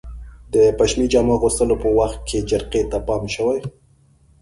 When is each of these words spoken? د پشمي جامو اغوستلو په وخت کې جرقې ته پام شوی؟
د 0.53 0.55
پشمي 0.79 1.05
جامو 1.11 1.33
اغوستلو 1.37 1.75
په 1.83 1.89
وخت 1.97 2.19
کې 2.29 2.37
جرقې 2.49 2.81
ته 2.91 2.97
پام 3.07 3.23
شوی؟ 3.35 3.59